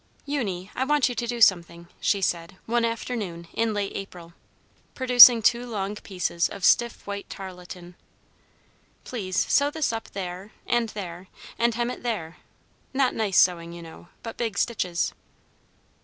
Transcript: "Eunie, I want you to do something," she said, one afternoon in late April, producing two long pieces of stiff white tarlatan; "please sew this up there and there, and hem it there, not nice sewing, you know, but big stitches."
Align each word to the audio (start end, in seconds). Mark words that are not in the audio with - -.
"Eunie, 0.25 0.71
I 0.73 0.83
want 0.83 1.09
you 1.09 1.13
to 1.13 1.27
do 1.27 1.41
something," 1.41 1.87
she 1.99 2.23
said, 2.23 2.57
one 2.65 2.83
afternoon 2.83 3.47
in 3.53 3.71
late 3.71 3.91
April, 3.93 4.33
producing 4.95 5.43
two 5.43 5.63
long 5.67 5.93
pieces 5.95 6.49
of 6.49 6.65
stiff 6.65 7.05
white 7.05 7.29
tarlatan; 7.29 7.93
"please 9.03 9.37
sew 9.37 9.69
this 9.69 9.93
up 9.93 10.09
there 10.09 10.53
and 10.65 10.89
there, 10.89 11.27
and 11.59 11.75
hem 11.75 11.91
it 11.91 12.01
there, 12.01 12.37
not 12.95 13.13
nice 13.13 13.37
sewing, 13.37 13.73
you 13.73 13.83
know, 13.83 14.07
but 14.23 14.37
big 14.37 14.57
stitches." 14.57 15.13